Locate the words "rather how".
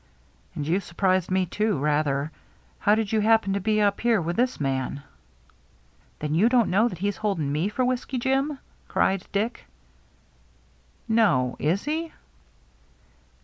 1.77-2.95